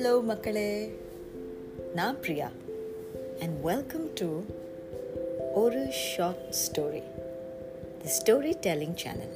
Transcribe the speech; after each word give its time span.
Hello 0.00 0.22
மக்களே. 0.22 0.92
நான் 1.94 2.20
Priya. 2.20 2.50
And 3.40 3.62
welcome 3.62 4.10
to 4.14 4.40
ஒரு 5.54 5.90
short 5.90 6.54
story 6.60 7.02
the 8.02 8.32
storytelling 8.62 8.94
channel 8.94 9.34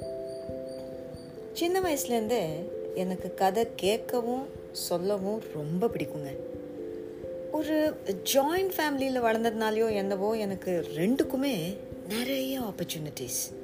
சின்ன 1.53 1.80
வயசுலேருந்தே 1.80 2.69
எனக்கு 2.95 3.35
கதை 3.35 3.66
கேட்கவும் 3.82 4.45
சொல்லவும் 4.73 5.43
ரொம்ப 5.55 5.87
பிடிக்குங்க. 5.87 6.37
ஒரு 7.53 7.95
ஜாயிண்ட் 8.09 8.73
ஃபேமிலியில் 8.77 9.23
வளர்ந்ததுனாலையோ 9.23 9.95
என்னவோ 9.95 10.33
எனக்கு 10.33 10.87
ரெண்டுக்குமே 10.95 11.77
நிறைய 12.09 12.61
ஆப்பர்ச்சுனிட்டிஸ் 12.61 13.55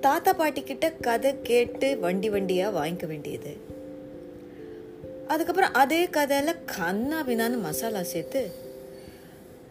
தாத்தா 0.00 0.32
பாட்டி 0.32 0.62
கிட்ட 0.62 0.92
கதை 0.92 1.34
கேட்டு 1.42 1.98
வண்டி 1.98 2.30
வண்டியாக 2.30 2.76
வாங்கிக்க 2.78 3.06
வேண்டியது. 3.06 3.71
அதுக்கப்புறம் 5.28 5.72
அதே 5.72 6.04
கதையில் 6.04 6.64
கண்ணா 6.76 7.22
வினான்னு 7.22 7.58
மசாலா 7.58 8.02
சேர்த்து 8.02 8.50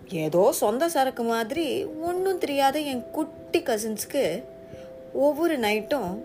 ஏதோ 0.09 0.51
சொந்த 0.51 0.89
சரக்கு 0.89 1.23
மாதிரி 1.23 1.83
ஒன்றும் 1.83 2.37
தெரியாத 2.37 2.79
என் 2.79 3.11
குட்டி 3.11 3.59
கசின்ஸ்க்கு 3.59 4.43
ஒவ்வொரு 5.13 5.59
நைட்டும் 5.59 6.17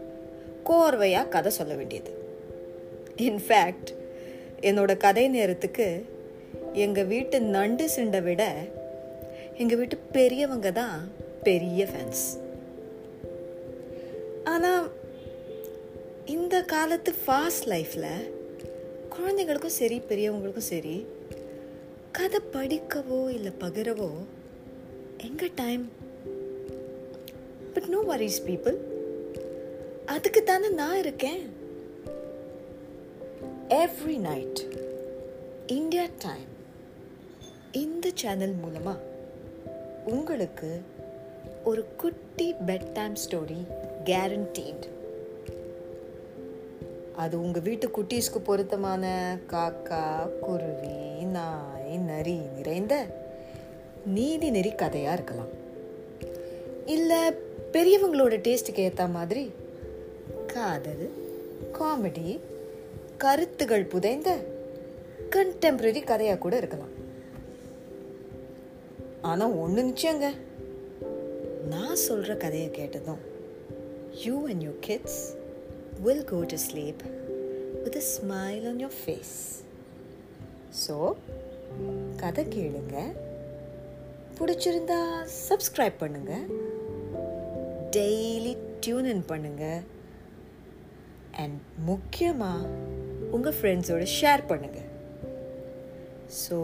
கோர்வையாக 0.67 1.29
கதை 1.29 1.53
சொல்ல 1.53 1.75
வேண்டியது. 1.75 2.11
இன்ஃபேக்ட் 3.17 3.91
என்னோட 4.61 4.97
கதை 4.97 5.29
நேரத்துக்கு 5.29 6.05
எங்கள் 6.73 7.07
வீட்டு 7.07 7.41
நண்டு 7.41 7.91
சிண்டை 7.97 8.23
விட 8.23 8.55
எங்கள் 9.57 9.77
வீட்டு 9.77 9.97
பெரியவங்க 9.97 10.71
தான் 10.71 11.11
பெரிய 11.43 11.85
ஃபேன்ஸ் 11.85 12.41
ஆனால் 14.45 14.91
இந்த 16.25 16.63
காலத்து 16.63 17.15
ஃபாஸ்ட் 17.27 17.67
லைஃப்பில் 17.67 18.35
குழந்தைங்களுக்கும் 19.17 19.79
சரி 19.81 20.01
பெரியவங்களுக்கும் 20.01 20.71
சரி 20.73 21.07
கதை 22.13 22.41
படிக்கவோ 22.53 23.31
இல்லை 23.31 23.53
பகிரவோ 23.61 24.11
எங்கே 25.19 25.51
time 25.55 25.91
but 27.75 27.87
no 27.87 27.99
worries 27.99 28.43
people 28.47 28.77
அதுக்கு 30.07 30.43
தானே 30.43 30.69
நான் 30.69 30.99
இருக்கேன். 30.99 31.55
எவ்ரி 33.69 34.19
நைட் 34.19 34.61
இந்தியா 35.67 36.07
டைம் 36.19 36.51
இந்த 37.73 38.11
சேனல் 38.15 38.53
மூலமாக 38.53 38.99
உங்களுக்கு 40.05 40.81
ஒரு 41.65 41.85
குட்டி 41.97 42.55
பெட் 42.67 42.93
டைம் 42.93 43.15
ஸ்டோரி 43.15 43.61
கேரண்டீட் 44.05 44.96
அது 47.17 47.43
உங்கள் 47.43 47.63
வீட்டு 47.63 47.87
குட்டீஸ்க்கு 47.89 48.39
பொருத்தமான 48.45 49.05
காக்கா 49.51 50.03
குருவி 50.39 51.25
நாய் 51.25 51.97
நரி 51.97 52.39
நிறைந்த 52.57 52.95
நீதி 54.07 54.51
நெறி 54.51 54.75
கதையாக 54.75 55.17
இருக்கலாம். 55.17 55.53
இல்லை 56.87 57.21
பெரியவங்களோட 57.73 58.35
டேஸ்ட்டுக்கு 58.47 58.85
ஏற்ற 58.89 59.07
மாதிரி 59.07 59.53
காதல் 60.47 61.07
காமெடி 61.79 62.41
கருத்துகள் 63.19 63.87
புதைந்த 63.87 64.31
கண்டெம்பரரி 65.31 66.05
கதையாக 66.05 66.39
கூட 66.39 66.57
இருக்கலாம். 66.57 66.95
ஆனால் 69.21 69.57
ஒன்று 69.63 69.83
நிச்சயங்க 69.83 70.29
நான் 71.69 72.03
சொல்கிற 72.09 72.35
கதையை 72.37 72.71
கேட்டதும் 72.71 73.23
you 74.25 74.47
and 74.47 74.63
you 74.63 74.71
kids 74.81 75.23
will 76.05 76.25
go 76.33 76.39
to 76.53 76.59
sleep 76.67 77.03
with 77.85 77.99
a 78.03 78.05
smile 78.15 78.65
on 78.71 78.81
your 78.85 78.97
face 79.03 79.37
so 80.83 80.95
கதை 82.23 82.43
கேளுங்க. 82.55 82.97
பிடிச்சிருந்தா 84.39 84.99
சப்ஸ்கிரைப் 85.49 85.97
பண்ணுங்க. 85.99 86.33
டெய்லி 87.97 88.55
டியூன் 88.81 89.09
இன் 89.13 89.25
பண்ணுங்க. 89.31 89.65
அண்ட் 91.43 91.59
முக்கியமாக 91.91 92.73
உங்கள் 93.37 93.57
ஃப்ரெண்ட்ஸோட 93.59 94.07
ஷேர் 94.19 94.45
பண்ணுங்க. 94.53 94.81
ஸோ 96.43 96.59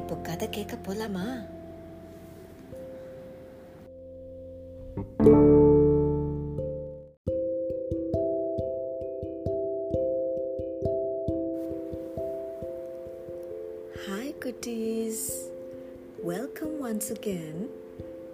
இப்போ 0.00 0.16
கதை 0.30 0.48
கேட்க 0.58 0.76
போகலாமா 0.88 1.26
thank 4.96 5.28
you 5.28 5.33
once 16.94 17.10
again 17.10 17.68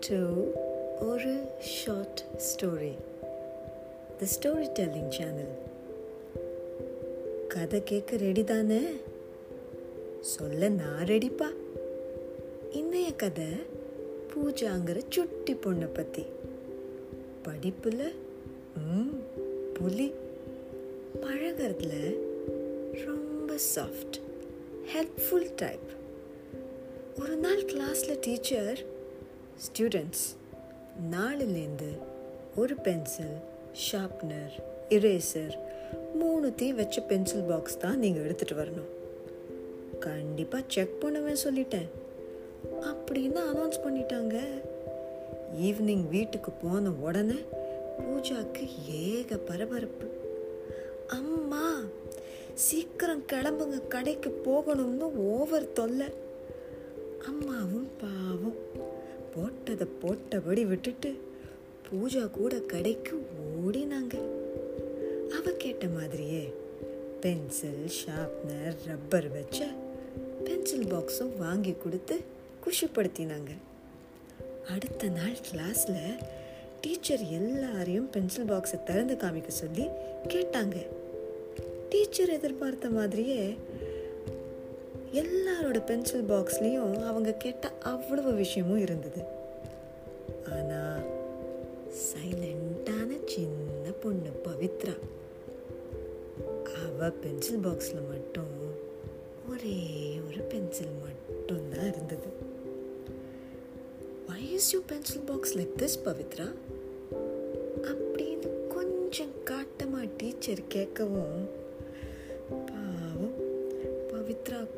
to 0.00 0.16
ஒரு 1.00 1.32
short 1.60 2.20
story 2.38 2.96
the 4.18 4.26
storytelling 4.78 5.08
channel 5.08 5.54
கதை 7.48 7.82
கேட்க 7.82 8.16
ரெடி 8.16 8.44
தானே? 8.44 8.80
சொல்ல 10.20 10.68
நான் 10.68 11.04
ரெடிப்பா 11.04 11.48
இன்னைய 12.72 13.16
கதை 13.16 13.48
பூஜாங்கிற 14.30 15.00
சுட்டி 15.08 15.54
பொண்ணை 15.54 15.88
பற்றி 15.92 16.26
படிப்பில் 17.42 18.14
ம் 18.78 19.14
புலி. 19.72 20.12
பழகிறதுல 21.20 21.94
ரொம்ப 23.04 23.54
சாஃப்ட் 23.74 24.18
ஹெல்ப்ஃபுல் 24.94 25.50
டைப் 25.56 25.88
ஒரு 27.20 27.36
நாள் 27.36 27.64
கிளாஸில் 27.64 28.18
டீச்சர் 28.20 28.78
ஸ்டூடெண்ட்ஸ் 29.64 30.26
நாளிலேருந்து 31.10 31.88
ஒரு 32.56 32.74
பென்சில் 32.74 33.34
ஷார்ப்னர் 33.84 34.54
இரேசர் 34.88 35.54
மூணுத்தையும் 36.20 36.78
வச்ச 36.80 37.00
பென்சில் 37.00 37.42
பாக்ஸ் 37.42 37.78
தான் 37.78 37.98
நீங்கள் 37.98 38.26
எடுத்துகிட்டு 38.30 38.60
வரணும். 38.60 38.90
கண்டிப்பாக 39.98 40.64
செக் 40.68 41.00
பண்ணுவேன் 41.00 41.42
சொல்லிட்டேன். 41.44 41.88
அப்படின்னு 42.80 43.40
அனௌன்ஸ் 43.50 43.82
பண்ணிட்டாங்க. 43.84 44.62
ஈவினிங் 45.62 46.08
வீட்டுக்கு 46.08 46.50
போன 46.50 46.90
உடனே 46.90 47.38
பூஜாக்கு 47.98 48.68
ஏக 49.00 49.36
பரபரப்பு. 49.36 50.08
அம்மா 51.06 51.80
சீக்கிரம் 52.54 53.24
கிளம்புங்க 53.32 53.88
கடைக்கு 53.88 54.42
போகணும்னு 54.44 55.08
ஓவர் 55.36 55.72
தொல்லை. 55.72 56.28
அம்மாவும் 57.26 57.90
பாவம். 58.00 58.56
போட்டதை 59.34 59.86
போட்டபடி 60.02 60.66
விட்டுட்டு 60.66 61.20
பூஜா 61.86 62.30
கூட 62.30 62.58
கடைக்கு 62.58 63.26
ஓடினாங்க. 63.64 64.14
அவ 65.38 65.50
கேட்ட 65.58 65.86
மாதிரியே 65.86 66.54
பென்சில் 67.20 67.86
ஷார்ப்னர் 67.86 68.76
ரப்பர் 68.86 69.32
வச்ச 69.32 69.66
பென்சில் 70.44 70.84
பாக்ஸும் 70.84 71.36
வாங்கி 71.38 71.74
கொடுத்து 71.82 72.20
குஷிப்படுத்தினாங்க. 72.64 73.50
அடுத்த 74.68 75.08
நாள் 75.08 75.36
கிளாஸில் 75.52 76.18
டீச்சர் 76.80 77.22
எல்லாரையும் 77.22 78.10
பென்சில் 78.10 78.50
பாக்ஸை 78.50 78.82
திறந்து 78.82 79.14
காமிக்க 79.14 79.48
சொல்லி 79.48 79.86
கேட்டாங்க. 80.28 80.86
டீச்சர் 81.88 82.28
எதிர்பார்த்த 82.28 82.90
மாதிரியே 82.90 83.56
எல்லாரோட 85.12 85.84
பென்சில் 85.84 86.28
பாக்ஸ்லேயும் 86.28 87.02
அவங்க 87.02 87.32
கேட்ட 87.32 87.72
அவ்வளவு 87.80 88.32
விஷயமும் 88.32 88.78
இருந்தது. 88.78 89.22
ஆனால் 90.50 91.02
சைலண்டான 91.88 93.24
சின்ன 93.26 93.90
பொண்ணு 94.02 94.30
பவித்ரா. 94.44 94.96
அவ 96.64 97.10
பென்சில் 97.10 97.58
பாக்ஸில் 97.58 98.08
மட்டும் 98.08 98.68
ஒரே 99.50 100.20
ஒரு 100.28 100.42
பென்சில் 100.42 100.92
மட்டும்தான் 101.04 101.88
இருந்தது. 101.88 102.26
Why 104.28 104.52
is 104.52 104.72
you 104.72 104.80
pencil 104.86 105.20
box 105.20 105.58
like 105.58 105.78
this 105.78 105.98
Pavithra? 106.04 106.52
அப்படின்னு 107.82 108.66
கொஞ்சம் 108.66 109.32
காட்டமா 109.44 110.08
டீச்சர் 110.16 110.58
கேட்கவும் 110.74 111.48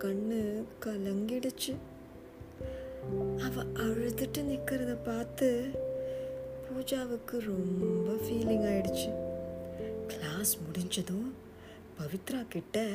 கண்ணு 0.05 0.65
கலங்கிடுச்சு. 0.85 1.73
அவ 3.41 3.63
அழுதுட்டு 3.65 4.41
நிக்கிறத 4.41 4.97
பார்த்து 5.05 5.49
பூஜாவுக்கு 6.65 7.37
ரொம்ப 7.41 8.13
ஃபீலிங் 8.13 8.67
ஆயிடுச்சு. 8.73 9.09
கிளாஸ் 10.07 10.59
முடிஞ்சதும் 10.67 11.35
பவித்ரா 11.99 12.41
கிட்ட 12.49 12.87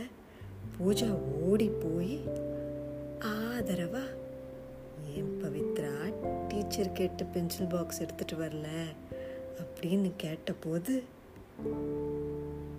பூஜா 0.76 1.10
ஓடி 1.42 1.70
போய் 1.70 2.20
ஆதரவா 3.20 4.04
ஏன் 5.16 5.32
பவித்ரா 5.42 5.94
டீச்சர் 6.48 6.92
கேட்ட 6.92 7.24
பென்சில் 7.24 7.68
பாக்ஸ் 7.68 8.00
எடுத்துட்டு 8.00 8.36
வரல? 8.36 8.68
அப்படின்னு 9.62 10.12
கேட்டபோது 10.18 11.04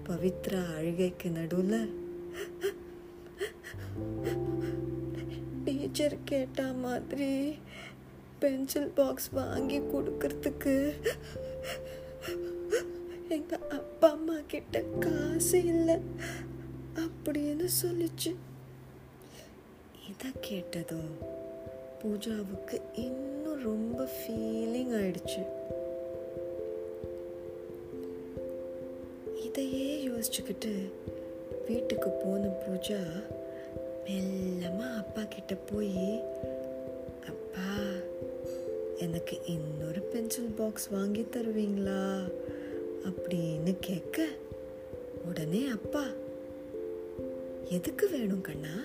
பவித்ரா 0.08 0.76
அழுகைக்கு 0.76 1.30
நடுவில் 1.30 2.06
டீச்சர் 5.65 6.17
கேட்ட 6.25 6.62
மாதிரி 6.62 7.59
பென்சில் 8.39 8.89
பாக்ஸ் 8.89 9.31
வாங்கி 9.31 9.79
கொடுக்கறதுக்கு 9.79 10.75
எங்க 13.29 13.59
அப்பா 13.71 14.11
அம்மா 14.11 14.37
கிட்ட 14.47 14.83
காசு 15.00 15.65
இல்லை 15.65 15.97
அப்படின்னு 16.95 17.67
சொல்லிச்சு. 17.83 18.31
இதை 20.11 20.31
கேட்டதும் 20.41 21.12
பூஜாவுக்கு 22.00 22.81
இன்னும் 22.93 23.62
ரொம்ப 23.62 24.05
ஃபீலிங் 24.05 24.93
ஆயிடுச்சு. 25.00 25.43
இதையே 29.43 30.09
யோசிச்சுக்கிட்டு 30.09 30.73
வீட்டுக்கு 31.69 32.11
போன 32.11 32.47
பூஜா 32.47 33.00
மெல்லமாக 34.08 34.96
அப்பா 34.96 35.22
கிட்ட 35.22 35.55
போய் 35.55 36.22
அப்பா 37.26 37.81
எனக்கு 38.99 39.38
இன்னொரு 39.44 40.00
பென்சில் 40.00 40.50
பாக்ஸ் 40.56 40.88
வாங்கி 40.88 41.22
தருவீங்களா? 41.22 42.32
அப்படின்னு 43.05 43.76
கேட்க 43.81 44.26
உடனே 45.26 45.66
அப்பா 45.66 46.05
எதுக்கு 47.70 48.08
வேணும் 48.08 48.40
கண்ணா? 48.40 48.82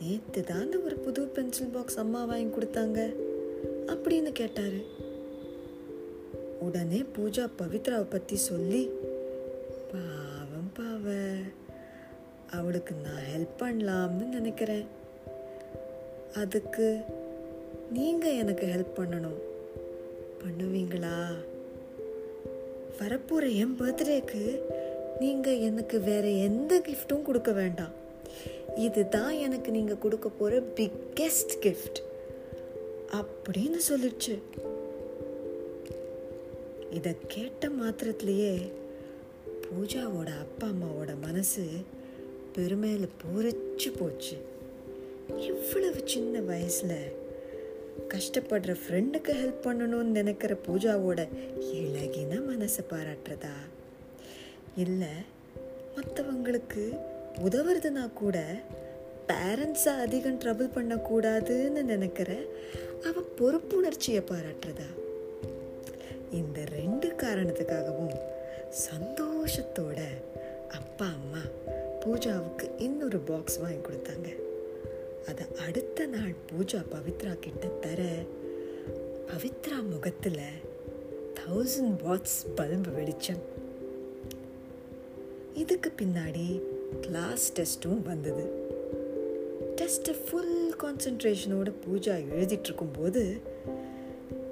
நேற்று 0.00 0.44
தானே 0.44 0.76
ஒரு 0.76 0.96
புது 0.96 1.26
பென்சில் 1.26 1.68
பாக்ஸ் 1.68 1.98
அம்மா 1.98 2.24
வாங்கி 2.24 2.56
கொடுத்தாங்க 2.56 3.14
அப்படின்னு 3.86 4.32
கேட்டாரு. 4.32 4.86
உடனே 6.60 7.04
பூஜா 7.16 7.48
பவித்ராவை 7.58 8.10
பற்றி 8.10 8.36
சொல்லி 8.36 8.90
அவளுக்கு 12.52 12.94
நான் 12.94 13.22
ஹெல்ப் 13.34 13.62
பண்ணலாம்னு 13.62 14.28
நினைக்கிறேன். 14.28 14.86
அதுக்கு 16.34 17.00
நீங்கள் 17.92 18.36
எனக்கு 18.36 18.66
ஹெல்ப் 18.66 18.98
பண்ணணும். 18.98 19.40
பண்ணுவீங்களா? 20.42 21.34
வரப்போகிற 22.98 23.56
என் 23.56 23.76
பர்த்டேக்கு 23.78 24.60
நீங்கள் 25.20 25.58
எனக்கு 25.58 26.00
வேற 26.00 26.28
எந்த 26.28 26.82
கிஃப்ட்டும் 26.88 27.22
கொடுக்க 27.22 27.52
வேண்டாம். 27.52 28.00
இதுதான் 28.76 29.30
எனக்கு 29.30 29.70
நீங்கள் 29.70 29.98
கொடுக்க 29.98 30.28
போகிற 30.28 30.60
பிக்கெஸ்ட் 30.60 31.52
கிஃப்ட் 31.60 32.00
அப்படின்னு 33.12 33.78
சொல்லிடுச்சு 33.90 34.38
இதை 36.90 37.16
கேட்ட 37.28 37.68
மாத்திரத்திலேயே 37.68 38.72
பூஜாவோட 39.62 40.38
அப்பா 40.38 40.66
அம்மாவோட 40.66 41.14
மனசு 41.20 41.62
பெருமையில் 42.52 43.08
பூரிச்சு 43.20 43.96
போச்சு. 43.98 44.36
இவ்வளவு 45.38 46.02
சின்ன 46.04 46.40
வயசில் 46.40 47.12
கஷ்டப்படுற 48.08 48.76
ஃப்ரெண்டுக்கு 48.82 49.28
ஹெல்ப் 49.28 49.62
பண்ணணும்னு 49.62 50.02
நினைக்கிற 50.02 50.56
பூஜாவோட 50.66 51.28
இழகின 51.60 52.40
மனசை 52.50 52.84
பாராட்டுறதா? 52.90 53.54
இல்லை 54.76 55.08
மற்றவங்களுக்கு 55.96 56.98
உதவுறதுனா 57.44 58.12
கூட 58.12 58.60
பேரண்ட்ஸை 59.28 60.00
அதிகம் 60.00 60.40
ட்ரபிள் 60.40 60.70
பண்ணக்கூடாதுன்னு 60.74 61.82
நினைக்கிற 61.82 62.36
அவ 63.04 63.22
பொறுப்புணர்ச்சியை 63.38 64.22
பாராட்டுறதா? 64.30 64.88
இந்த 66.32 66.64
ரெண்டு 66.64 67.08
காரணத்துக்காகவும் 67.08 68.14
சந்தோஷத்தோட 68.90 70.00
அப்பா 70.68 71.06
அம்மா 71.06 71.40
பூஜாவுக்கு 72.04 72.70
இன்னொரு 72.78 73.18
பாக்ஸ் 73.18 73.58
வாங்கி 73.58 73.76
கொடுத்தாங்க. 73.76 74.28
அதை 75.28 75.46
அடுத்த 75.66 76.06
நாள் 76.06 76.34
பூஜா 76.48 76.80
பவித்ரா 76.92 77.34
கிட்ட 77.40 77.66
தர 77.66 78.02
பவித்ரா 79.26 79.88
முகத்தில் 79.90 80.40
தௌசண்ட் 81.34 81.96
வாட்ஸ் 82.06 82.38
பல்பு 82.54 82.90
வெளிச்சம். 82.90 83.42
இதுக்கு 85.54 85.92
பின்னாடி 86.02 86.60
கிளாஸ் 87.00 87.52
டெஸ்ட்டும் 87.52 88.02
வந்தது. 88.02 88.44
டெஸ்ட்டை 89.76 90.14
ஃபுல் 90.24 90.74
கான்சென்ட்ரேஷனோட 90.82 91.72
பூஜா 91.84 92.14
எழுதிட்டு 92.34 92.64
இருக்கும்போது 92.64 93.40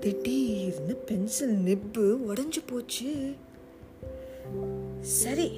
திடீர்னு 0.01 0.95
பென்சில் 0.95 1.57
நிப்பு 1.65 2.05
உடஞ்சு 2.31 2.63
போச்சு. 2.67 3.33
சரி 5.01 5.51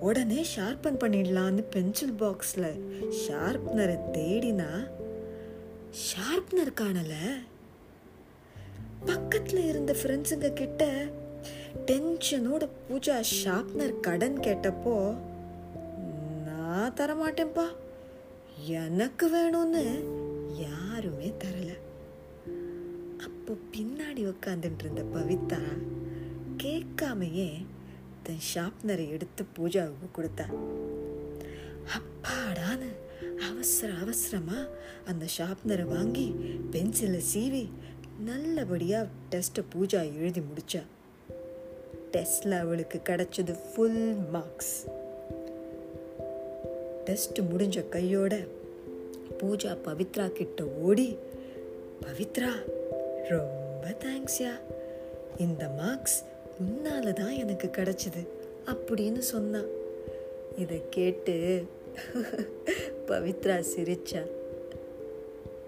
உடனே 0.00 0.44
ஷார்பன் 0.56 0.98
பண்ணிடலான்னு 1.00 1.64
பென்சில் 1.70 2.12
பாக்ஸில் 2.12 2.70
ஷார்ப்னரை 3.26 3.96
தேடினா 4.12 4.88
ஷார்ப்னர் 6.08 6.72
காணல. 6.80 7.14
பக்கத்தில் 9.04 9.64
இருந்த 9.64 9.92
ஃப்ரெண்ட்ஸுங்க 9.92 10.52
கிட்ட 10.52 11.04
டென்ஷனோட 11.86 12.68
பூஜா 12.88 13.24
ஷார்ப்னர் 13.44 14.00
கடன் 14.00 14.38
கேட்டப்போ 14.38 15.16
நான் 16.46 16.94
தரமாட்டேன்ப்பா. 16.94 17.66
எனக்கு 18.66 19.26
வேணும்னு 19.28 19.84
யாருமே 20.60 21.32
தரல. 21.44 21.72
அப்போ 23.18 23.56
பின்னாடி 23.76 24.34
உட்காந்துட்டு 24.34 24.78
இருந்த 24.78 25.02
பவிதா 25.14 25.62
கேட்காமையே 26.62 27.50
தன் 28.28 28.46
ஷார்ப்னரை 28.54 29.08
எடுத்து 29.08 29.44
பூஜாவுக்கு 29.56 30.08
கொடுத்தா 30.16 30.46
அப்பாடான்னு 31.96 32.88
அவசர 33.50 33.92
அவசரமா 33.92 34.64
அந்த 35.06 35.26
ஷார்ப்னரை 35.38 35.84
வாங்கி 35.84 36.34
பென்சிலை 36.70 37.20
சீவி 37.34 37.68
நல்லபடியாக 38.24 39.08
டெஸ்ட்டை 39.30 39.62
பூஜா 39.74 40.14
எழுதி 40.14 40.40
முடிச்சா. 40.40 40.82
டெஸ்ட்டில் 42.12 42.58
அவளுக்கு 42.58 43.00
கிடச்சது 43.04 43.56
ஃபுல் 43.74 44.14
மார்க்ஸ் 44.14 44.86
டெஸ்ட் 47.04 47.40
முடிஞ்ச 47.40 47.88
கையோட 47.88 48.46
பூஜா 49.38 49.76
பவித்ரா 49.84 50.32
கிட்ட 50.32 50.64
ஓடி 50.64 51.16
பவித்ரா 52.02 52.52
ரொம்ப 53.28 53.96
தேங்க்ஸ்யா 54.04 54.52
இந்த 55.38 55.68
மார்க்ஸ் 55.68 56.24
உன்னால 56.62 57.12
தான் 57.12 57.34
எனக்கு 57.34 57.68
கிடைச்சது 57.72 58.22
அப்படின்னு 58.66 59.18
சொன்னான் 59.18 59.68
இதை 60.56 60.82
கேட்டு 60.90 61.64
பவித்ரா 63.06 63.56
சிரிச்சா. 63.74 64.22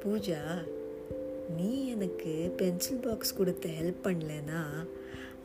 பூஜா 0.03 0.41
நீ 1.57 1.88
எனக்கு 1.88 2.53
பென்சில் 2.57 2.99
பாக்ஸ் 2.99 3.35
கொடுத்து 3.35 3.71
ஹெல்ப் 3.71 4.05
பண்ணலனா 4.05 4.62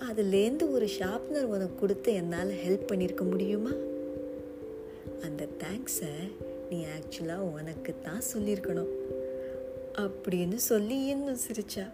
அதுலேருந்து 0.09 0.71
ஒரு 0.71 0.89
ஷார்ப்னர் 0.99 1.43
உனக்கு 1.43 1.75
கொடுத்து 1.75 2.13
என்னால் 2.13 2.49
ஹெல்ப் 2.49 2.89
பண்ணியிருக்க 2.91 3.29
முடியுமா? 3.29 3.73
அந்த 5.21 5.47
தேங்க்ஸை 5.59 6.13
நீ 6.69 6.83
ஆக்சுவலாக 6.97 7.49
உனக்கு 7.57 7.95
தான் 8.03 8.21
சொல்லியிருக்கணும் 8.33 8.93
அப்படின்னு 9.95 10.55
சொல்லி 10.55 11.05
இன்னும் 11.05 11.43
சிரிச்சா. 11.47 11.85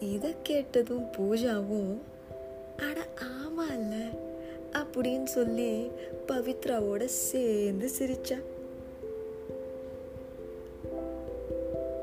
இதை 0.00 0.34
கேட்டதும் 0.42 1.04
பூஜாவும் 1.04 1.94
அட 2.76 3.06
ஆமால 3.20 4.04
அப்படின்னு 4.72 5.24
சொல்லி 5.24 5.90
பவித்ராவோட 6.28 7.04
சேர்ந்து 7.04 7.90
சிரிச்சா. 7.98 8.38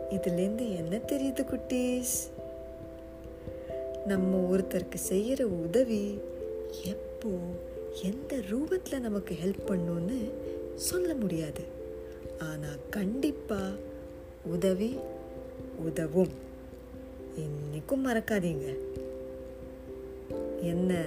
இதுலேருந்து 0.10 0.76
என்ன 0.76 0.98
தெரியுது 0.98 1.46
குட்டீஸ்? 1.46 2.38
நம்ம 4.06 4.58
ஒருத்தருக்கு 4.58 4.96
செய்கிற 4.96 5.48
உதவி 5.48 6.20
எப்போ 6.84 7.30
எந்த 8.04 8.36
ரூபத்தில் 8.36 9.00
நமக்கு 9.00 9.36
ஹெல்ப் 9.46 9.72
பண்ணும்னு 9.72 10.32
சொல்ல 10.76 11.14
முடியாது. 11.14 11.64
ஆனால் 12.40 12.78
கண்டிப்பாக 12.90 13.76
உதவி 14.46 14.98
உதவும். 15.84 16.48
இன்னைக்கும் 17.38 18.06
மறக்காதீங்க. 18.06 18.76
என்ன? 20.62 21.06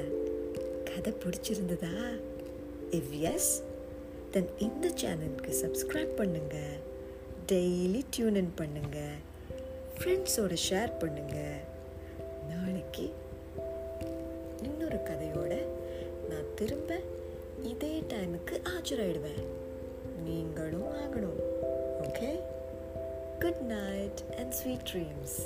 கதை 0.84 1.12
பிடிச்சிருந்ததா? 1.12 2.20
இஃப் 2.90 3.20
எஸ் 3.20 3.62
தென் 4.30 4.48
இந்த 4.58 4.88
சேனலுக்கு 4.88 5.54
சப்ஸ்கிரைப் 5.64 6.16
பண்ணுங்க. 6.16 6.56
டெய்லி 7.52 8.02
டியூன் 8.10 8.34
இன் 8.34 8.52
பண்ணுங்க. 8.54 8.98
ஃப்ரெண்ட்ஸோட 9.98 10.56
ஷேர் 10.70 10.98
பண்ணுங்க. 10.98 11.58
நாளைக்கு 12.48 13.12
இன்னொரு 14.62 14.96
கதையோட 14.96 15.64
நான் 16.28 16.54
திரும்ப 16.54 17.00
இதே 17.62 18.02
டைமுக்கு 18.08 18.60
ஆஜராயிடுவேன். 18.78 19.46
நீங்களும் 20.24 20.94
ஆகணும் 20.94 21.40
okay 22.02 22.40
good 23.38 23.60
night 23.60 24.22
and 24.36 24.52
sweet 24.52 24.88
dreams 24.92 25.38